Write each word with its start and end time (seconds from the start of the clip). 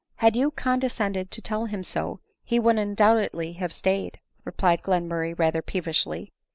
"Had 0.25 0.35
you 0.35 0.49
condescended 0.49 1.29
to 1.29 1.43
tell 1.43 1.65
him 1.65 1.83
so, 1.83 2.21
he 2.43 2.57
would 2.59 2.79
un 2.79 2.95
doubtedly 2.95 3.57
have 3.57 3.71
stayed," 3.71 4.19
replied 4.43 4.81
Glenmurray 4.81 5.37
rather 5.37 5.61
peevishly. 5.61 6.31